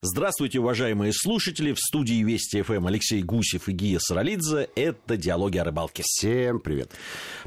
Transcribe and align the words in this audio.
Здравствуйте, 0.00 0.60
уважаемые 0.60 1.12
слушатели. 1.12 1.72
В 1.72 1.80
студии 1.80 2.22
Вести 2.22 2.62
ФМ 2.62 2.86
Алексей 2.86 3.20
Гусев 3.20 3.68
и 3.68 3.72
Гия 3.72 3.98
Саралидзе. 4.00 4.68
Это 4.76 5.16
«Диалоги 5.16 5.58
о 5.58 5.64
рыбалке». 5.64 6.04
Всем 6.06 6.60
привет. 6.60 6.92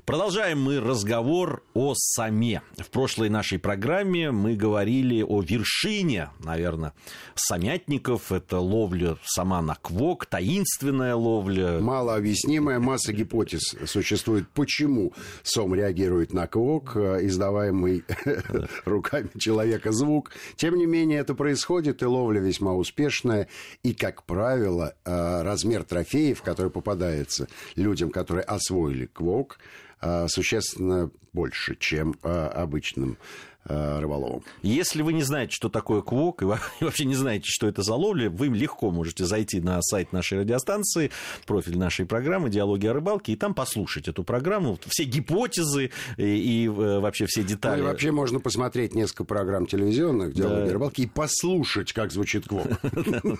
Продолжаем 0.03 0.61
мы 0.61 0.81
разговор 0.81 1.63
о 1.73 1.93
саме. 1.95 2.61
В 2.77 2.89
прошлой 2.89 3.29
нашей 3.29 3.57
программе 3.57 4.31
мы 4.31 4.57
говорили 4.57 5.21
о 5.21 5.41
вершине, 5.41 6.31
наверное, 6.43 6.91
самятников. 7.35 8.33
Это 8.33 8.59
ловля 8.59 9.15
сама 9.23 9.61
на 9.61 9.75
квок, 9.75 10.25
таинственная 10.25 11.15
ловля. 11.15 11.79
Малообъяснимая 11.79 12.79
масса 12.79 13.13
гипотез 13.13 13.77
существует, 13.85 14.49
почему 14.49 15.13
сом 15.43 15.73
реагирует 15.73 16.33
на 16.33 16.47
квок, 16.47 16.97
э, 16.97 17.25
издаваемый 17.27 18.03
руками 18.83 19.29
человека 19.39 19.93
звук. 19.93 20.31
Тем 20.57 20.75
не 20.75 20.85
менее, 20.85 21.19
это 21.19 21.33
происходит, 21.33 22.01
и 22.01 22.05
ловля 22.05 22.40
весьма 22.41 22.73
успешная. 22.73 23.47
И, 23.83 23.93
как 23.93 24.23
правило, 24.23 24.93
э, 25.05 25.41
размер 25.43 25.83
трофеев, 25.83 26.41
который 26.41 26.71
попадается 26.71 27.47
людям, 27.75 28.09
которые 28.11 28.43
освоили 28.43 29.05
квок, 29.05 29.59
э, 30.01 30.27
существенно 30.27 31.11
больше, 31.33 31.75
чем 31.75 32.15
э, 32.23 32.47
обычным 32.47 33.17
Э, 33.65 33.99
рыболовом. 33.99 34.43
Если 34.63 35.03
вы 35.03 35.13
не 35.13 35.21
знаете, 35.21 35.53
что 35.53 35.69
такое 35.69 36.01
квок, 36.01 36.41
и 36.41 36.45
вообще 36.45 37.05
не 37.05 37.13
знаете, 37.13 37.45
что 37.45 37.67
это 37.67 37.83
за 37.83 37.93
ловля, 37.93 38.27
вы 38.27 38.47
легко 38.47 38.89
можете 38.89 39.23
зайти 39.25 39.59
на 39.59 39.79
сайт 39.83 40.13
нашей 40.13 40.39
радиостанции, 40.39 41.11
профиль 41.45 41.77
нашей 41.77 42.07
программы 42.07 42.49
«Диалоги 42.49 42.87
о 42.87 42.93
рыбалке», 42.93 43.33
и 43.33 43.35
там 43.35 43.53
послушать 43.53 44.07
эту 44.07 44.23
программу, 44.23 44.79
все 44.87 45.03
гипотезы 45.03 45.91
и, 46.17 46.23
и 46.23 46.65
э, 46.65 46.99
вообще 46.99 47.27
все 47.27 47.43
детали. 47.43 47.81
Ну, 47.81 47.87
и 47.87 47.91
вообще 47.91 48.09
можно 48.09 48.39
посмотреть 48.39 48.95
несколько 48.95 49.25
программ 49.25 49.67
телевизионных 49.67 50.33
«Диалоги 50.33 50.69
о 50.69 50.73
рыбалке» 50.73 51.03
и 51.03 51.07
послушать, 51.07 51.93
как 51.93 52.11
звучит 52.11 52.47
квок. 52.47 52.65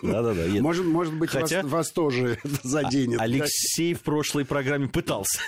Да-да-да. 0.03 0.61
Может, 0.61 0.85
может 0.85 1.15
быть, 1.15 1.33
вас, 1.33 1.51
вас 1.63 1.91
тоже 1.91 2.37
заденет. 2.63 3.19
Алексей 3.19 3.95
в 3.95 4.01
прошлой 4.01 4.45
программе 4.45 4.87
пытался. 4.87 5.41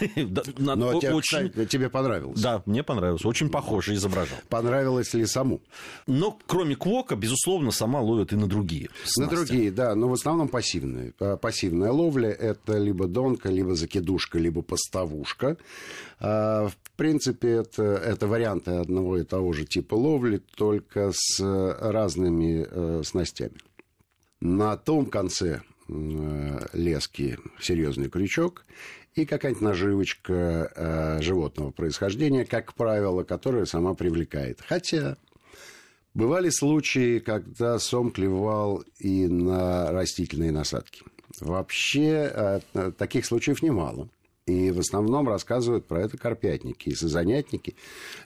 Но 0.58 1.00
тебе 1.00 1.90
понравилось. 1.90 2.42
Да, 2.42 2.64
мне 2.66 2.82
понравилось. 2.82 3.24
Очень 3.24 3.50
похоже 3.50 3.94
изображал 3.94 4.40
понравилось 4.64 5.14
ли 5.14 5.26
саму. 5.26 5.62
Но 6.08 6.38
кроме 6.48 6.76
квока, 6.76 7.16
безусловно, 7.16 7.72
сама 7.72 8.02
ловят 8.02 8.34
и 8.34 8.36
на 8.36 8.48
другие 8.48 8.90
снасти. 9.04 9.20
На 9.20 9.38
другие, 9.38 9.72
да, 9.72 9.96
но 9.96 10.08
в 10.08 10.14
основном 10.14 10.48
пассивные. 10.48 11.14
Пассивная 11.42 11.92
ловля– 11.92 12.30
это 12.32 12.78
либо 12.78 13.08
донка, 13.08 13.50
либо 13.50 13.76
закидушка, 13.76 14.40
либо 14.40 14.62
поставушка. 14.62 15.58
А, 16.20 16.68
в 16.68 16.92
принципе, 16.96 17.50
это, 17.50 17.84
это 17.84 18.28
варианты 18.28 18.72
одного 18.72 19.18
и 19.18 19.24
того 19.24 19.54
же 19.54 19.66
типа 19.66 19.96
ловли, 19.96 20.42
только 20.56 21.12
с 21.14 21.40
разными 21.82 22.66
э, 22.70 23.02
снастями. 23.04 23.58
На 24.40 24.78
том 24.78 25.06
конце 25.06 25.62
лески 26.74 27.38
серьезный 27.60 28.10
крючок 28.10 28.66
и 29.16 29.26
какая-нибудь 29.26 29.62
наживочка 29.62 30.72
э, 30.76 31.22
животного 31.22 31.72
происхождения, 31.72 32.46
как 32.46 32.74
правило, 32.74 33.24
которая 33.24 33.66
сама 33.66 33.94
привлекает. 33.94 34.60
Хотя 34.68 35.18
бывали 36.14 36.50
случаи, 36.50 37.20
когда 37.20 37.78
сом 37.80 38.12
клевал 38.12 38.84
и 39.00 39.28
на 39.28 39.92
растительные 39.92 40.52
насадки. 40.52 41.04
Вообще 41.40 42.32
э, 42.74 42.92
таких 42.98 43.26
случаев 43.26 43.62
немало. 43.62 44.10
И 44.46 44.72
в 44.72 44.80
основном 44.80 45.30
рассказывают 45.30 45.88
про 45.88 46.02
это 46.02 46.18
карпятники 46.18 46.90
и 46.90 46.96
сазанятники, 46.96 47.78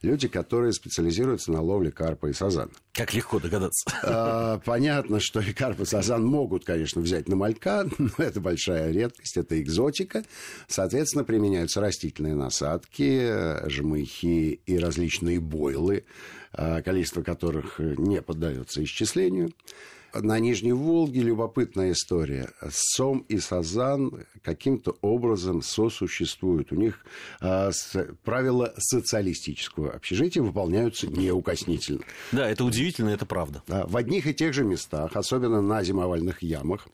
люди, 0.02 0.28
которые 0.28 0.74
специализируются 0.74 1.52
на 1.52 1.62
ловле 1.62 1.92
карпа 1.92 2.28
и 2.28 2.34
сазана. 2.34 2.72
Как 2.94 3.14
легко 3.14 3.40
догадаться. 3.40 3.88
А, 4.02 4.60
понятно, 4.66 5.20
что 5.20 5.42
и 5.42 5.54
карп 5.54 5.82
и 5.82 5.86
сазан 5.86 6.26
могут, 6.26 6.66
конечно, 6.66 7.02
взять 7.02 7.28
на 7.28 7.36
малька, 7.36 7.88
но 8.00 8.10
это 8.18 8.42
большая 8.42 8.92
редкость, 8.92 9.38
это 9.38 9.62
экзотика. 9.62 10.24
Соответственно, 10.68 11.24
применяются 11.24 11.82
растительные 11.82 12.34
насадки, 12.34 13.70
жмыхи 13.70 14.62
и 14.66 14.80
различные 14.80 15.40
бойлы, 15.40 16.04
а, 16.52 16.82
количество 16.82 17.22
которых 17.22 17.78
не 17.78 18.24
поддается 18.24 18.84
исчислению 18.84 19.52
на 20.22 20.40
Нижней 20.40 20.74
Волге 20.74 21.22
любопытная 21.22 21.92
история. 21.92 22.50
Сом 22.70 23.20
и 23.28 23.40
Сазан 23.40 24.26
каким-то 24.42 24.98
образом 25.02 25.62
сосуществуют. 25.62 26.72
У 26.72 26.76
них 26.76 27.06
э, 27.42 27.72
с, 27.72 28.08
правила 28.24 28.74
социалистического 28.78 29.92
общежития 29.92 30.42
выполняются 30.42 31.08
неукоснительно. 31.08 32.02
Да, 32.32 32.50
это 32.50 32.64
удивительно, 32.64 33.10
это 33.10 33.26
правда. 33.26 33.64
Да, 33.68 33.86
в 33.88 33.98
одних 33.98 34.28
и 34.28 34.34
тех 34.34 34.54
же 34.54 34.64
местах, 34.64 35.16
особенно 35.16 35.62
на 35.62 35.84
зимовальных 35.84 36.42
ямах, 36.42 36.88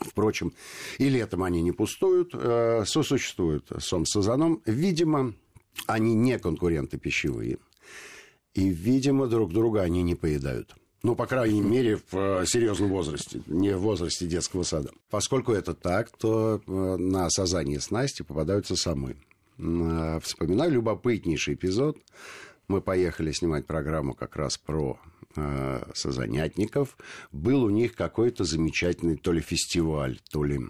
Впрочем, 0.00 0.52
и 0.98 1.08
летом 1.08 1.44
они 1.44 1.62
не 1.62 1.70
пустуют, 1.70 2.30
э, 2.34 2.84
сосуществуют 2.84 3.70
сом 3.78 4.06
с 4.06 4.10
сазаном. 4.10 4.60
Видимо, 4.66 5.34
они 5.86 6.14
не 6.14 6.38
конкуренты 6.38 6.98
пищевые. 6.98 7.58
И, 8.54 8.68
видимо, 8.68 9.26
друг 9.26 9.52
друга 9.52 9.82
они 9.82 10.02
не 10.02 10.14
поедают. 10.14 10.74
Ну, 11.04 11.14
по 11.14 11.26
крайней 11.26 11.60
мере, 11.60 11.98
в 12.10 12.14
э, 12.14 12.46
серьезном 12.46 12.88
возрасте, 12.88 13.42
не 13.46 13.76
в 13.76 13.80
возрасте 13.80 14.26
детского 14.26 14.62
сада. 14.62 14.90
Поскольку 15.10 15.52
это 15.52 15.74
так, 15.74 16.08
то 16.16 16.62
э, 16.66 16.96
на 16.96 17.28
сазание 17.28 17.78
снасти 17.80 18.22
попадаются 18.22 18.74
самы. 18.74 19.16
Э, 19.58 20.18
вспоминаю 20.22 20.72
любопытнейший 20.72 21.54
эпизод. 21.54 21.98
Мы 22.68 22.80
поехали 22.80 23.32
снимать 23.32 23.66
программу 23.66 24.14
как 24.14 24.36
раз 24.36 24.56
про 24.56 24.98
сазанятников. 25.94 26.96
Был 27.32 27.64
у 27.64 27.70
них 27.70 27.96
какой-то 27.96 28.44
замечательный 28.44 29.16
то 29.16 29.32
ли 29.32 29.40
фестиваль, 29.40 30.20
то 30.30 30.44
ли 30.44 30.60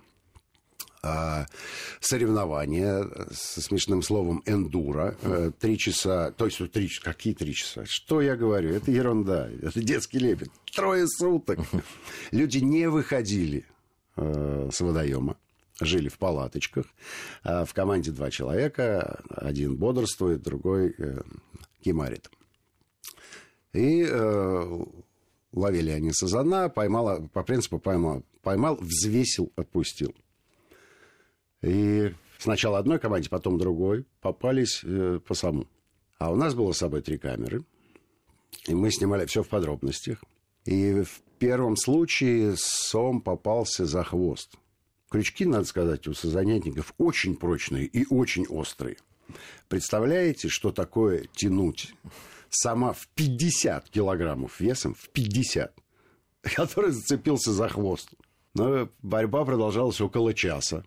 соревнования 2.00 3.06
со 3.32 3.60
смешным 3.60 4.02
словом 4.02 4.42
эндуро. 4.46 5.16
Э, 5.22 5.50
три 5.58 5.78
часа, 5.78 6.30
то 6.32 6.46
есть 6.46 6.58
три, 6.72 6.88
какие 7.02 7.34
три 7.34 7.54
часа? 7.54 7.84
Что 7.86 8.20
я 8.20 8.36
говорю? 8.36 8.70
Это 8.74 8.90
ерунда, 8.90 9.48
это 9.62 9.80
детский 9.80 10.18
лепет. 10.18 10.50
Трое 10.74 11.06
суток. 11.06 11.58
Люди 12.30 12.58
не 12.58 12.88
выходили 12.88 13.66
э, 14.16 14.70
с 14.72 14.80
водоема 14.80 15.36
жили 15.80 16.08
в 16.08 16.18
палаточках. 16.18 16.86
А 17.42 17.64
в 17.64 17.74
команде 17.74 18.12
два 18.12 18.30
человека. 18.30 19.20
Один 19.28 19.76
бодрствует, 19.76 20.42
другой 20.42 20.94
э, 20.96 21.22
кимарит. 21.82 22.30
И 23.72 24.06
э, 24.08 24.84
ловили 25.52 25.90
они 25.90 26.12
сазана, 26.12 26.68
поймала, 26.68 27.28
по 27.32 27.42
принципу 27.42 27.78
поймал, 27.78 28.22
поймал, 28.42 28.76
взвесил, 28.76 29.52
отпустил. 29.56 30.14
И 31.64 32.12
сначала 32.38 32.78
одной 32.78 32.98
команде, 32.98 33.28
потом 33.28 33.58
другой 33.58 34.04
попались 34.20 34.82
э, 34.84 35.20
по 35.26 35.34
саму. 35.34 35.66
А 36.18 36.30
у 36.30 36.36
нас 36.36 36.54
было 36.54 36.72
с 36.72 36.78
собой 36.78 37.02
три 37.02 37.18
камеры. 37.18 37.64
И 38.66 38.74
мы 38.74 38.90
снимали 38.90 39.26
все 39.26 39.42
в 39.42 39.48
подробностях. 39.48 40.22
И 40.64 41.02
в 41.02 41.20
первом 41.38 41.76
случае 41.76 42.54
сом 42.56 43.20
попался 43.20 43.86
за 43.86 44.04
хвост. 44.04 44.56
Крючки, 45.10 45.44
надо 45.44 45.64
сказать, 45.64 46.06
у 46.08 46.14
сазанятников 46.14 46.94
очень 46.98 47.36
прочные 47.36 47.86
и 47.86 48.06
очень 48.08 48.46
острые. 48.46 48.96
Представляете, 49.68 50.48
что 50.48 50.70
такое 50.70 51.26
тянуть 51.34 51.94
сама 52.50 52.92
в 52.92 53.08
50 53.14 53.90
килограммов 53.90 54.60
весом, 54.60 54.94
в 54.94 55.08
50, 55.10 55.74
который 56.42 56.90
зацепился 56.90 57.52
за 57.52 57.68
хвост. 57.68 58.10
Но 58.54 58.88
борьба 59.02 59.44
продолжалась 59.44 60.00
около 60.00 60.34
часа. 60.34 60.84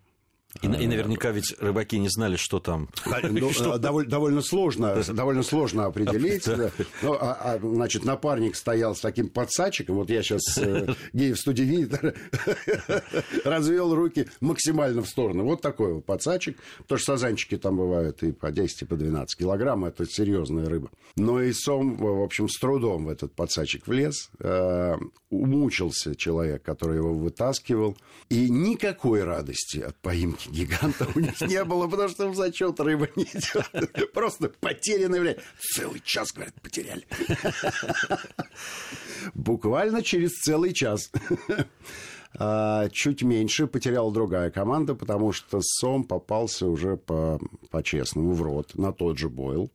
И, 0.61 0.67
и 0.67 0.87
наверняка 0.87 1.31
ведь 1.31 1.55
рыбаки 1.59 1.97
не 1.99 2.09
знали, 2.09 2.35
что 2.35 2.59
там. 2.59 2.89
Ну, 3.29 3.51
что... 3.51 3.77
Довольно, 3.77 4.09
довольно 4.09 4.41
сложно, 4.41 5.03
довольно 5.07 5.43
сложно 5.43 5.85
определить. 5.85 6.45
Да. 6.45 6.71
Ну, 7.01 7.13
а, 7.13 7.37
а, 7.39 7.59
значит, 7.59 8.05
напарник 8.05 8.55
стоял 8.55 8.95
с 8.95 8.99
таким 8.99 9.29
подсачиком. 9.29 9.95
Вот 9.95 10.09
я 10.09 10.23
сейчас 10.23 10.57
э, 10.57 10.87
гей 11.13 11.33
в 11.33 11.39
студии 11.39 11.63
видит, 11.63 11.99
развел 13.45 13.93
руки 13.93 14.27
максимально 14.39 15.01
в 15.01 15.09
сторону. 15.09 15.43
Вот 15.43 15.61
такой 15.61 15.93
вот 15.93 16.05
подсачик. 16.05 16.57
Потому 16.79 16.99
что 16.99 17.13
сазанчики 17.13 17.57
там 17.57 17.77
бывают 17.77 18.23
и 18.23 18.31
по 18.31 18.51
10, 18.51 18.83
и 18.83 18.85
по 18.85 18.95
12 18.95 19.37
килограмм. 19.37 19.85
Это 19.85 20.05
серьезная 20.05 20.65
рыба. 20.65 20.89
Но 21.15 21.41
и 21.41 21.51
сом, 21.53 21.97
в 21.97 22.23
общем, 22.23 22.49
с 22.49 22.57
трудом 22.59 23.05
в 23.05 23.09
этот 23.09 23.33
подсачик 23.33 23.87
влез. 23.87 24.29
Э, 24.39 24.95
умучился 25.29 26.15
человек, 26.15 26.63
который 26.63 26.97
его 26.97 27.13
вытаскивал. 27.13 27.97
И 28.29 28.49
никакой 28.49 29.23
радости 29.23 29.79
от 29.79 29.95
поимки 29.97 30.46
гиганта 30.51 31.07
у 31.15 31.19
них 31.19 31.39
не 31.41 31.63
было, 31.63 31.87
потому 31.87 32.09
что 32.09 32.29
в 32.29 32.35
зачет 32.35 32.79
рыба 32.79 33.07
не 33.15 33.23
идет. 33.23 34.11
Просто 34.13 34.49
потерянное 34.59 35.19
время. 35.19 35.37
Целый 35.59 36.01
час, 36.03 36.31
говорят, 36.33 36.53
потеряли. 36.61 37.05
Буквально 39.33 40.01
через 40.01 40.31
целый 40.39 40.73
час. 40.73 41.11
А, 42.39 42.89
чуть 42.89 43.23
меньше 43.23 43.65
потеряла 43.65 44.11
другая 44.11 44.51
команда, 44.51 44.93
потому 44.93 45.31
что 45.31 45.59
Сом 45.61 46.03
попался 46.03 46.67
уже 46.67 46.97
по, 46.97 47.39
по-честному 47.71 48.33
в 48.33 48.41
рот 48.41 48.75
на 48.75 48.91
тот 48.91 49.17
же 49.17 49.29
бойл. 49.29 49.71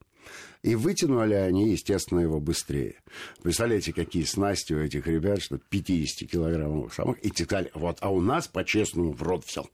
И 0.63 0.77
вытянули 0.77 1.35
они, 1.35 1.71
естественно, 1.71 2.21
его 2.21 2.39
быстрее. 2.39 2.95
Представляете, 3.43 3.93
какие 3.93 4.23
снасти 4.23 4.73
у 4.73 4.79
этих 4.79 5.07
ребят, 5.09 5.43
что 5.43 5.57
50-килограммовых 5.57 6.95
самых. 6.95 7.19
И 7.19 7.31
сказали, 7.31 7.71
вот, 7.75 7.99
а 8.01 8.11
у 8.11 8.21
нас 8.21 8.47
по-честному 8.47 9.13
в 9.13 9.23
рот 9.23 9.45
взял. 9.45 9.69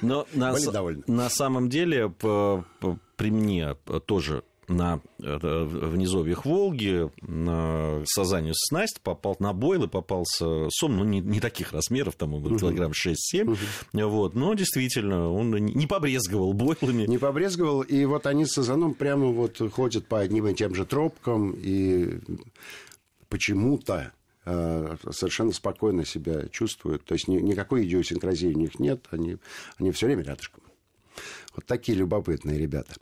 Но 0.00 0.26
на, 0.32 0.54
на 1.06 1.28
самом 1.28 1.68
деле 1.68 2.08
при 2.08 3.30
мне 3.30 3.74
тоже 4.06 4.44
на 4.72 5.00
э, 5.22 5.36
в 5.36 5.96
низовьях 5.96 6.44
Волги 6.44 7.10
на 7.20 8.02
сазанию 8.06 8.54
снасть 8.56 9.00
попал 9.00 9.36
на 9.38 9.52
бойлы, 9.52 9.88
попался 9.88 10.68
сом, 10.70 10.96
ну, 10.96 11.04
не, 11.04 11.20
не 11.20 11.40
таких 11.40 11.72
размеров, 11.72 12.14
там 12.16 12.40
был 12.40 12.58
килограмм 12.58 12.92
6-7, 12.92 13.56
вот, 13.92 14.34
но 14.34 14.54
действительно, 14.54 15.30
он 15.30 15.50
не 15.50 15.86
побрезговал 15.86 16.52
бойлами. 16.52 17.06
Не 17.06 17.18
побрезговал, 17.18 17.82
и 17.82 18.04
вот 18.04 18.26
они 18.26 18.46
с 18.46 18.52
сазаном 18.52 18.94
прямо 18.94 19.26
вот 19.26 19.60
ходят 19.72 20.06
по 20.06 20.20
одним 20.20 20.48
и 20.48 20.54
тем 20.54 20.74
же 20.74 20.84
тропкам, 20.84 21.54
и 21.56 22.18
почему-то 23.28 24.12
э, 24.44 24.96
совершенно 25.10 25.52
спокойно 25.52 26.04
себя 26.04 26.48
чувствуют. 26.48 27.04
То 27.04 27.14
есть 27.14 27.28
никакой 27.28 27.84
идиосинкразии 27.84 28.48
у 28.48 28.58
них 28.58 28.78
нет, 28.78 29.06
они, 29.10 29.38
они 29.78 29.90
все 29.92 30.06
время 30.06 30.22
рядышком. 30.22 30.62
Вот 31.54 31.66
такие 31.66 31.96
любопытные 31.98 32.58
ребята. 32.58 32.94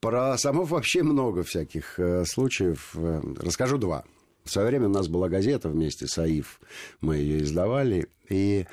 Про 0.00 0.36
самов 0.38 0.70
вообще 0.70 1.02
много 1.02 1.42
всяких 1.42 1.98
э, 1.98 2.24
случаев. 2.24 2.94
Э, 2.94 3.20
расскажу 3.38 3.78
два. 3.78 4.04
В 4.44 4.50
свое 4.50 4.68
время 4.68 4.86
у 4.86 4.90
нас 4.90 5.08
была 5.08 5.28
газета 5.28 5.68
вместе 5.68 6.06
с 6.06 6.18
АИФ. 6.18 6.60
Мы 7.00 7.16
ее 7.16 7.42
издавали. 7.42 8.08
И 8.30 8.66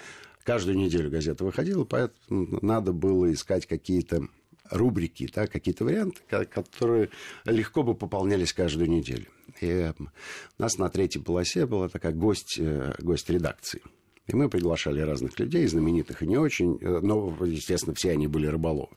каждую 0.43 0.77
неделю 0.77 1.09
газета 1.09 1.43
выходила, 1.43 1.83
поэтому 1.83 2.59
надо 2.61 2.93
было 2.93 3.31
искать 3.33 3.65
какие-то 3.65 4.27
рубрики, 4.69 5.29
да, 5.33 5.47
какие-то 5.47 5.83
варианты, 5.83 6.21
которые 6.45 7.09
легко 7.45 7.83
бы 7.83 7.93
пополнялись 7.95 8.53
каждую 8.53 8.89
неделю. 8.89 9.27
И 9.61 9.91
у 9.99 10.61
нас 10.61 10.77
на 10.77 10.89
третьей 10.89 11.21
полосе 11.21 11.65
была 11.65 11.89
такая 11.89 12.13
гость, 12.13 12.57
э, 12.59 12.93
гость 12.99 13.29
редакции. 13.29 13.81
И 14.27 14.35
мы 14.35 14.49
приглашали 14.49 15.01
разных 15.01 15.39
людей, 15.39 15.67
знаменитых 15.67 16.23
и 16.23 16.27
не 16.27 16.37
очень, 16.37 16.77
э, 16.81 16.99
но, 17.01 17.35
естественно, 17.45 17.93
все 17.93 18.11
они 18.11 18.27
были 18.27 18.47
рыболовы. 18.47 18.95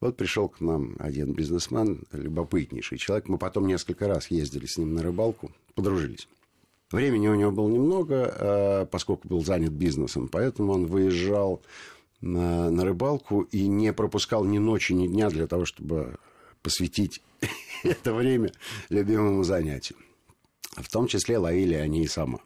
Вот 0.00 0.16
пришел 0.16 0.48
к 0.48 0.60
нам 0.60 0.96
один 0.98 1.34
бизнесмен, 1.34 2.04
любопытнейший 2.12 2.98
человек. 2.98 3.28
Мы 3.28 3.38
потом 3.38 3.66
несколько 3.66 4.08
раз 4.08 4.30
ездили 4.30 4.66
с 4.66 4.78
ним 4.78 4.94
на 4.94 5.02
рыбалку, 5.02 5.52
подружились. 5.74 6.26
Времени 6.90 7.28
у 7.28 7.34
него 7.34 7.52
было 7.52 7.68
немного, 7.68 8.14
э, 8.14 8.86
поскольку 8.86 9.28
был 9.28 9.44
занят 9.44 9.70
бизнесом, 9.70 10.28
поэтому 10.28 10.72
он 10.72 10.86
выезжал 10.86 11.62
на, 12.20 12.70
на 12.70 12.84
рыбалку 12.84 13.42
и 13.42 13.68
не 13.68 13.92
пропускал 13.92 14.44
ни 14.44 14.58
ночи, 14.58 14.92
ни 14.92 15.06
дня 15.06 15.30
для 15.30 15.46
того, 15.46 15.64
чтобы 15.64 16.16
посвятить 16.62 17.22
это 17.84 18.12
время 18.12 18.52
любимому 18.88 19.44
занятию. 19.44 19.98
В 20.76 20.90
том 20.90 21.06
числе 21.06 21.38
ловили 21.38 21.74
они 21.74 22.02
и 22.02 22.08
сама. 22.08 22.40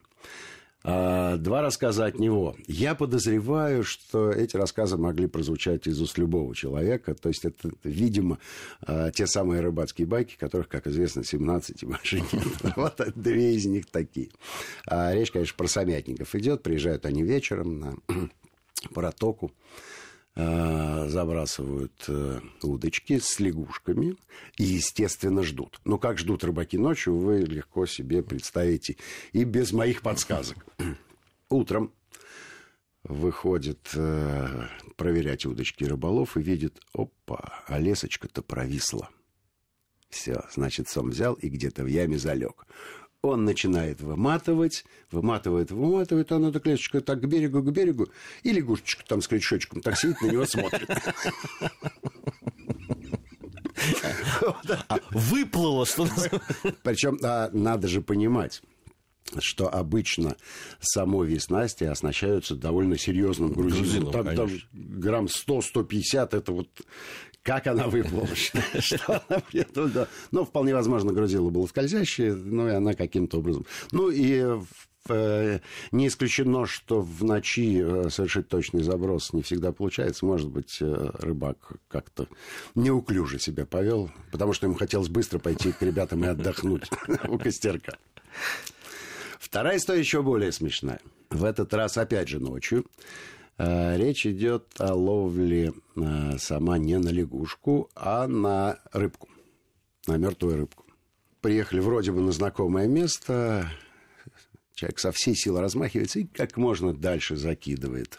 А, 0.87 1.39
два 1.39 1.63
рассказа 1.63 2.05
от 2.05 2.19
него. 2.19 2.55
Я 2.67 2.95
подозреваю, 2.95 3.85
что 3.85 4.31
эти 4.31 4.57
рассказы 4.57 4.99
могли 4.99 5.27
прозвучать 5.27 5.87
из 5.87 6.01
уст 6.01 6.19
любого 6.19 6.55
человека. 6.55 7.15
То 7.15 7.31
есть 7.31 7.47
это, 7.47 7.71
видимо, 7.83 8.39
а, 8.83 9.11
те 9.11 9.27
самые 9.27 9.63
рыбацкие 9.63 10.07
байки, 10.07 10.37
которых, 10.39 10.69
как 10.69 10.87
известно, 10.87 11.25
17 11.25 11.83
и 11.83 11.87
больше. 11.87 12.23
Вот 12.77 13.01
две 13.15 13.55
из 13.55 13.65
них 13.65 13.87
такие. 13.87 14.29
А, 14.87 15.15
речь, 15.15 15.31
конечно, 15.31 15.55
про 15.57 15.69
самятников 15.69 16.35
идет. 16.35 16.63
Приезжают 16.63 17.07
они 17.07 17.23
вечером 17.23 17.81
на 17.81 17.97
протоку. 18.93 19.53
Э, 20.37 21.07
забрасывают 21.09 22.07
э, 22.09 22.41
удочки 22.63 23.21
с 23.21 23.39
лягушками 23.39 24.17
и, 24.59 24.65
естественно, 24.65 25.45
ждут. 25.45 25.81
Но 25.85 25.97
как 25.97 26.19
ждут 26.19 26.43
рыбаки 26.43 26.77
ночью, 26.77 27.17
вы 27.17 27.43
легко 27.43 27.87
себе 27.87 28.21
представите. 28.21 28.97
И 29.31 29.45
без 29.45 29.73
моих 29.73 30.03
подсказок. 30.03 30.57
Утром 31.51 31.93
выходит 33.05 33.91
э, 33.95 34.67
проверять 34.97 35.47
удочки 35.47 35.85
рыболов 35.85 36.37
и 36.37 36.43
видит, 36.43 36.81
опа, 36.93 37.63
а 37.69 37.79
лесочка-то 37.79 38.43
провисла. 38.43 39.11
Все, 40.09 40.43
значит, 40.53 40.89
сом 40.89 41.11
взял 41.11 41.35
и 41.35 41.49
где-то 41.49 41.85
в 41.85 41.87
яме 41.87 42.19
залег 42.19 42.67
он 43.25 43.45
начинает 43.45 44.01
выматывать, 44.01 44.85
выматывает, 45.11 45.71
выматывает, 45.71 46.31
а 46.33 46.37
она 46.37 46.53
так 46.53 46.67
лесочка 46.67 47.01
так 47.01 47.21
к 47.21 47.27
берегу, 47.27 47.63
к 47.63 47.71
берегу, 47.71 48.09
и 48.43 48.53
лягушечка 48.53 49.05
там 49.07 49.23
с 49.23 49.29
крючочком 49.29 49.81
так 49.81 49.97
сидит, 49.99 50.21
на 50.21 50.27
него 50.27 50.47
смотрит. 50.47 50.89
А 54.89 54.99
выплыло, 55.11 55.85
что 55.85 56.07
Причем 56.83 57.19
а, 57.23 57.51
надо 57.53 57.87
же 57.87 58.01
понимать, 58.01 58.63
что 59.39 59.73
обычно 59.73 60.37
само 60.81 61.25
веснасти 61.25 61.85
оснащаются 61.85 62.55
довольно 62.55 62.97
серьезным 62.97 63.53
грузилом. 63.53 64.13
Там, 64.13 64.37
там 64.37 64.51
грамм 64.73 65.27
100-150 65.27 66.37
это 66.37 66.53
вот 66.53 66.69
как 67.45 67.67
она 67.67 67.87
выплыла, 67.87 68.27
что 68.81 69.23
она 69.29 69.43
туда. 69.73 70.09
Ну, 70.33 70.45
вполне 70.45 70.75
возможно, 70.75 71.13
грузило 71.13 71.51
было 71.51 71.67
скользящее, 71.67 72.35
ну, 72.35 72.69
и 72.69 72.73
она 72.73 72.95
каким-то 72.95 73.39
образом. 73.39 73.67
Ну, 73.93 74.11
и 74.11 74.59
э, 75.09 75.59
не 75.93 76.09
исключено, 76.09 76.67
что 76.67 77.03
в 77.03 77.23
ночи 77.23 77.83
э, 77.85 78.09
совершить 78.09 78.49
точный 78.49 78.83
заброс 78.83 79.35
не 79.35 79.43
всегда 79.43 79.73
получается. 79.73 80.25
Может 80.25 80.49
быть, 80.49 80.79
э, 80.81 81.11
рыбак 81.19 81.59
как-то 81.89 82.27
неуклюже 82.75 83.39
себя 83.39 83.67
повел, 83.67 84.11
потому 84.33 84.55
что 84.55 84.67
ему 84.67 84.75
хотелось 84.75 85.09
быстро 85.09 85.39
пойти 85.39 85.73
к 85.73 85.83
ребятам 85.83 86.25
и 86.25 86.29
отдохнуть 86.29 86.89
у 87.29 87.39
костерка. 87.39 87.99
Вторая 89.39 89.77
история 89.77 90.01
еще 90.01 90.23
более 90.23 90.51
смешная. 90.51 91.01
В 91.29 91.45
этот 91.45 91.75
раз, 91.75 91.99
опять 91.99 92.29
же, 92.29 92.41
ночью. 92.41 92.87
Э, 93.57 93.97
речь 93.97 94.27
идет 94.27 94.67
о 94.79 94.95
ловле 94.95 95.73
э, 95.97 96.39
сама 96.39 96.79
не 96.79 96.99
на 96.99 97.11
лягушку, 97.11 97.89
а 97.95 98.27
на 98.27 98.79
рыбку, 98.93 99.29
на 100.07 100.17
мертвую 100.17 100.57
рыбку. 100.57 100.85
Приехали 101.41 101.81
вроде 101.81 102.11
бы 102.11 102.21
на 102.21 102.33
знакомое 102.33 102.89
место, 102.89 103.71
человек 104.75 104.99
со 104.99 105.13
всей 105.13 105.37
силы 105.37 105.61
размахивается 105.61 106.21
и 106.21 106.25
как 106.25 106.57
можно 106.57 106.93
дальше 106.93 107.37
закидывает. 107.37 108.19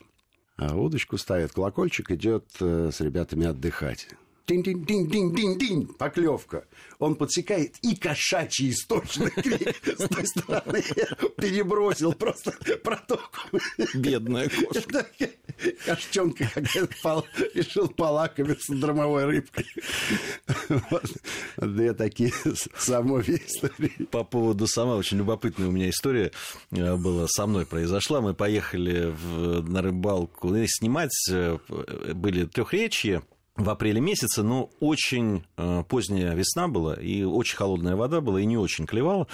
А 0.57 0.75
удочку 0.77 1.17
ставит 1.17 1.51
колокольчик, 1.51 2.11
идет 2.11 2.45
э, 2.61 2.91
с 2.93 3.01
ребятами 3.01 3.45
отдыхать. 3.45 4.07
Динь-динь-динь-динь-динь, 4.47 5.87
поклевка. 5.97 6.65
Он 6.99 7.15
подсекает 7.15 7.77
и 7.81 7.95
кошачий 7.95 8.69
источник 8.69 9.33
с 9.85 10.07
той 10.07 10.27
стороны 10.27 10.83
перебросил 11.37 12.13
просто 12.13 12.53
протоку. 12.83 13.59
Бедная 13.95 14.49
кошка. 14.49 15.07
Кошчонка 15.85 16.49
решил 17.53 17.87
полакомиться 17.87 18.75
дромовой 18.75 19.25
рыбкой. 19.25 19.65
Две 21.57 21.93
такие 21.93 22.31
самовые 22.77 23.41
истории. 23.45 24.05
По 24.11 24.23
поводу 24.23 24.67
сама, 24.67 24.95
очень 24.95 25.17
любопытная 25.17 25.67
у 25.67 25.71
меня 25.71 25.89
история 25.89 26.31
э, 26.71 26.95
была 26.95 27.27
со 27.27 27.47
мной 27.47 27.65
произошла. 27.65 28.21
Мы 28.21 28.33
поехали 28.33 29.15
на 29.67 29.81
рыбалку 29.81 30.53
снимать, 30.67 31.15
э, 31.31 31.57
были 32.13 32.45
трехречья, 32.45 33.23
в 33.55 33.69
апреле 33.69 34.01
месяце, 34.01 34.43
но 34.43 34.69
очень 34.81 35.45
э, 35.55 35.83
поздняя 35.87 36.33
весна 36.35 36.67
была, 36.67 36.95
и 36.95 37.23
очень 37.23 37.55
холодная 37.55 37.95
вода 37.95 38.19
была, 38.19 38.41
и 38.41 38.45
не 38.45 38.57
очень 38.57 38.85
клевала. 38.85 39.27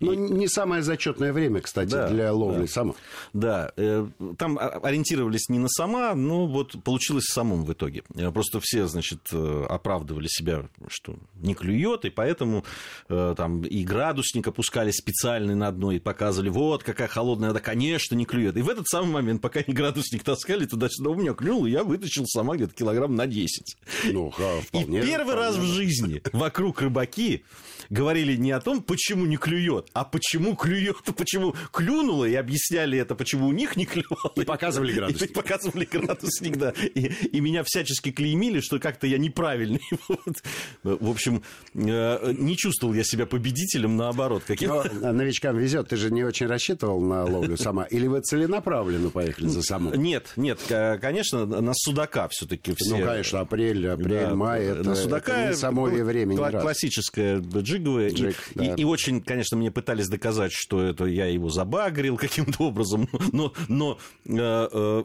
Ну, 0.00 0.12
и... 0.12 0.16
не 0.16 0.48
самое 0.48 0.82
зачетное 0.82 1.32
время, 1.32 1.60
кстати, 1.60 1.90
да, 1.90 2.08
для 2.08 2.32
ловли 2.32 2.62
да. 2.62 2.68
сама. 2.68 2.94
Да, 3.34 3.72
э, 3.76 4.08
там 4.38 4.58
ориентировались 4.58 5.50
не 5.50 5.58
на 5.58 5.68
сама, 5.68 6.14
но 6.14 6.46
вот 6.46 6.82
получилось 6.84 7.26
самом 7.26 7.64
в 7.64 7.72
итоге. 7.72 8.02
Э, 8.14 8.30
просто 8.30 8.60
все, 8.62 8.86
значит, 8.86 9.30
оправдывали 9.68 10.26
себя, 10.28 10.68
что 10.88 11.16
не 11.34 11.54
клюет, 11.54 12.06
и 12.06 12.10
поэтому 12.10 12.64
там 13.08 13.62
и 13.62 13.84
градусник 13.84 14.48
опускали 14.48 14.90
специальный 14.90 15.54
на 15.54 15.70
дно, 15.70 15.92
и 15.92 15.98
показывали, 15.98 16.48
вот, 16.48 16.82
какая 16.82 17.08
холодная 17.08 17.50
вода, 17.50 17.60
конечно, 17.60 18.14
не 18.14 18.24
клюет. 18.24 18.56
И 18.56 18.62
в 18.62 18.70
этот 18.70 18.88
самый 18.88 19.10
момент, 19.10 19.42
пока 19.42 19.60
они 19.60 19.74
градусник 19.74 20.22
таскали 20.22 20.64
туда-сюда, 20.64 21.10
у 21.10 21.14
меня 21.14 21.34
клюнул, 21.34 21.66
я 21.66 21.84
вытащил 21.84 22.24
сама 22.26 22.56
где-то 22.56 22.74
килограмм 22.74 23.14
на 23.14 23.26
10 23.26 23.65
месяц. 23.66 24.12
Ну, 24.12 24.30
вполне, 24.30 25.00
И 25.00 25.06
первый 25.06 25.32
вполне. 25.32 25.40
раз 25.40 25.56
в 25.56 25.64
жизни 25.64 26.22
вокруг 26.32 26.80
рыбаки 26.80 27.44
говорили 27.90 28.36
не 28.36 28.50
о 28.52 28.60
том, 28.60 28.82
почему 28.82 29.26
не 29.26 29.36
клюет, 29.36 29.88
а 29.92 30.04
почему 30.04 30.56
клюет, 30.56 31.02
почему 31.16 31.54
клюнуло, 31.72 32.24
и 32.24 32.34
объясняли 32.34 32.98
это, 32.98 33.14
почему 33.14 33.46
у 33.46 33.52
них 33.52 33.76
не 33.76 33.86
клювало. 33.86 34.32
И 34.36 34.44
показывали 34.44 34.92
градусник. 34.92 35.30
И 35.30 35.32
показывали 35.32 35.84
градусник, 35.84 36.56
да. 36.56 36.70
И, 36.70 37.06
и 37.06 37.40
меня 37.40 37.62
всячески 37.64 38.10
клеймили, 38.10 38.60
что 38.60 38.78
как-то 38.78 39.06
я 39.06 39.18
неправильный. 39.18 39.80
Вот. 40.08 41.00
В 41.00 41.10
общем, 41.10 41.42
э, 41.74 42.32
не 42.38 42.56
чувствовал 42.56 42.94
я 42.94 43.02
себя 43.02 43.26
победителем, 43.26 43.96
наоборот. 43.96 44.44
Каким... 44.46 44.68
Но 44.68 44.84
а 45.02 45.12
новичкам 45.12 45.58
везет. 45.58 45.88
Ты 45.88 45.96
же 45.96 46.10
не 46.10 46.22
очень 46.22 46.46
рассчитывал 46.46 47.00
на 47.00 47.24
ловлю 47.24 47.56
сама? 47.56 47.84
Или 47.84 48.06
вы 48.06 48.20
целенаправленно 48.20 49.10
поехали 49.10 49.48
за 49.48 49.62
саму? 49.62 49.94
Нет, 49.94 50.32
нет, 50.36 50.60
конечно, 50.68 51.44
на 51.44 51.72
судака 51.74 52.28
все-таки 52.28 52.74
все. 52.76 52.96
Ну, 52.96 53.04
конечно, 53.04 53.40
а 53.40 53.44
апрель, 53.56 53.88
апрель, 53.88 54.26
Да, 54.28 54.34
май, 54.34 54.64
это, 54.66 54.82
на 54.82 54.94
судака 54.94 55.32
это 55.40 55.50
не 55.50 55.56
самое 55.56 55.98
ну, 55.98 56.04
время. 56.04 56.36
кла- 56.36 56.60
классическая 56.60 57.40
джиговая. 57.40 58.08
И- 58.08 58.14
Джиг, 58.14 58.36
и, 58.54 58.58
да. 58.58 58.74
и 58.74 58.84
очень, 58.84 59.22
конечно, 59.22 59.56
мне 59.56 59.70
пытались 59.70 60.08
доказать, 60.08 60.52
что 60.52 60.82
это 60.82 61.06
я 61.06 61.26
его 61.26 61.48
забагрил 61.48 62.16
каким-то 62.18 62.64
образом. 62.64 63.08
Но, 63.32 63.52
но 63.68 63.98
э, 64.26 64.68
э, 64.72 65.04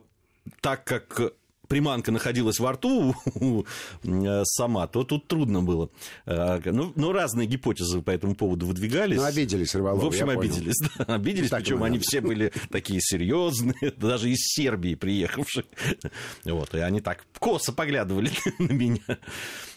так 0.61 0.83
как 0.83 1.33
приманка 1.71 2.11
находилась 2.11 2.59
во 2.59 2.73
рту 2.73 3.15
э, 4.03 4.43
сама, 4.43 4.87
то 4.87 5.05
тут 5.05 5.27
трудно 5.29 5.63
было. 5.63 5.89
Э, 6.25 6.59
Ну, 6.65 6.91
но 6.97 7.13
разные 7.13 7.47
гипотезы 7.47 8.01
по 8.01 8.11
этому 8.11 8.35
поводу 8.35 8.65
выдвигались. 8.65 9.15
Ну, 9.15 9.23
обиделись 9.23 9.73
рыболовы, 9.73 10.03
В 10.03 10.07
общем, 10.07 10.29
обиделись. 10.29 10.75
да, 10.97 11.15
обиделись, 11.15 11.49
Так 11.49 11.61
причем 11.61 11.81
они 11.83 11.97
все 11.99 12.19
были 12.19 12.51
такие 12.69 12.99
серьезные, 13.01 13.93
даже 13.97 14.29
из 14.29 14.39
Сербии 14.39 14.95
приехавшие. 14.95 15.63
Вот, 16.43 16.75
и 16.75 16.79
они 16.79 16.99
так 16.99 17.23
косо 17.39 17.71
поглядывали 17.71 18.31
на 18.59 18.73
меня. 18.73 19.17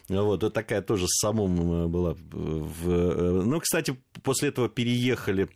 Вот, 0.08 0.42
это 0.42 0.50
такая 0.50 0.82
тоже 0.82 1.06
с 1.06 1.20
самым 1.20 1.84
э, 1.84 1.86
была. 1.86 2.16
В... 2.32 3.42
Ну, 3.44 3.60
кстати, 3.60 3.96
после 4.24 4.48
этого 4.48 4.68
переехали 4.68 5.48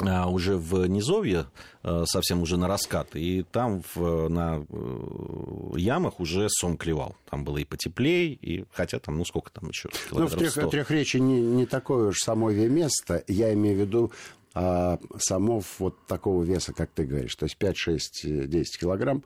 уже 0.00 0.56
в 0.56 0.86
Низовье, 0.86 1.46
э, 1.82 2.04
совсем 2.06 2.42
уже 2.42 2.56
на 2.56 2.68
раскат, 2.68 3.16
и 3.16 3.42
там 3.42 3.82
в, 3.94 4.28
на 4.28 4.64
э, 4.68 5.78
ямах 5.78 6.20
уже 6.20 6.48
сом 6.48 6.76
клевал. 6.76 7.16
Там 7.30 7.44
было 7.44 7.58
и 7.58 7.64
потеплее, 7.64 8.32
и 8.32 8.64
хотя 8.72 8.98
там, 9.00 9.18
ну 9.18 9.24
сколько 9.24 9.50
там 9.50 9.68
еще? 9.68 9.88
Ну, 10.12 10.26
в 10.26 10.36
трех, 10.36 10.54
Трехречи 10.70 11.16
не, 11.16 11.40
не 11.40 11.66
такое 11.66 12.08
уж 12.08 12.18
самое 12.18 12.68
место. 12.68 13.24
Я 13.26 13.52
имею 13.52 13.76
в 13.76 13.80
виду 13.80 14.12
а, 14.54 14.98
самов 15.18 15.78
вот 15.78 16.06
такого 16.06 16.42
веса, 16.42 16.72
как 16.72 16.90
ты 16.90 17.04
говоришь, 17.04 17.36
то 17.36 17.44
есть 17.44 17.56
5, 17.58 17.76
6, 17.76 18.48
10 18.48 18.80
килограмм, 18.80 19.22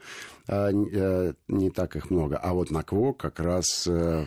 а, 0.46 0.70
э, 0.70 1.32
не 1.48 1.70
так 1.70 1.96
их 1.96 2.10
много. 2.10 2.36
А 2.36 2.52
вот 2.52 2.70
на 2.70 2.82
Кво 2.82 3.12
как 3.12 3.40
раз 3.40 3.86
э, 3.86 4.26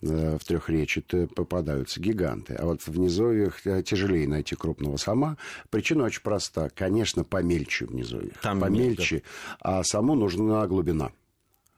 в 0.00 0.38
трехречи 0.44 1.00
попадаются 1.34 2.00
гиганты. 2.00 2.54
А 2.54 2.66
вот 2.66 2.86
в 2.86 2.98
низовьях 2.98 3.66
э, 3.66 3.82
тяжелее 3.82 4.28
найти 4.28 4.54
крупного 4.54 4.96
сама. 4.96 5.36
Причина 5.70 6.04
очень 6.04 6.22
проста. 6.22 6.70
Конечно, 6.74 7.24
помельче 7.24 7.86
в 7.86 7.94
низовьях. 7.94 8.38
Там 8.40 8.60
помельче. 8.60 9.22
А 9.60 9.82
саму 9.82 10.14
нужна 10.14 10.66
глубина. 10.66 11.10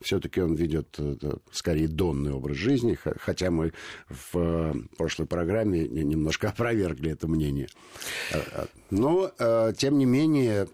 Все-таки 0.00 0.40
он 0.40 0.54
ведет 0.54 0.94
э, 0.98 1.16
скорее 1.52 1.88
донный 1.88 2.32
образ 2.32 2.56
жизни, 2.56 2.98
хотя 3.20 3.50
мы 3.50 3.72
в 4.08 4.30
э, 4.34 4.74
прошлой 4.96 5.26
программе 5.26 5.86
не- 5.86 6.04
немножко 6.04 6.48
опровергли 6.50 7.12
это 7.12 7.28
мнение. 7.28 7.68
Э, 8.32 8.40
э, 8.52 8.66
Но, 8.90 9.30
э, 9.38 9.72
тем 9.76 9.98
не 9.98 10.06
менее, 10.06 10.66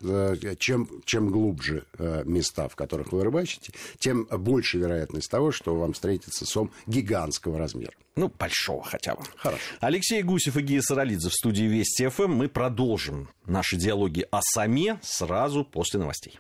чем, 0.59 0.89
чем 1.05 1.29
глубже 1.29 1.85
места, 2.25 2.69
в 2.69 2.77
которых 2.77 3.13
вы 3.13 3.25
рыбачите, 3.25 3.73
тем 3.99 4.27
больше 4.31 4.79
вероятность 4.79 5.31
того, 5.31 5.51
что 5.53 5.75
вам 5.75 5.93
встретится 5.93 6.47
сом 6.47 6.71
гигантского 6.87 7.59
размера. 7.59 7.93
Ну, 8.15 8.33
большого 8.39 8.83
хотя 8.83 9.15
бы. 9.15 9.23
Хорошо. 9.37 9.61
Алексей 9.81 10.23
Гусев 10.23 10.57
и 10.57 10.63
Гия 10.63 10.81
Саралидзе 10.81 11.29
в 11.29 11.35
студии 11.35 11.65
Вести 11.65 12.09
ФМ. 12.09 12.31
Мы 12.33 12.49
продолжим 12.49 13.29
наши 13.45 13.77
диалоги 13.77 14.27
о 14.31 14.41
саме 14.43 14.99
сразу 15.03 15.65
после 15.65 16.01
новостей. 16.01 16.39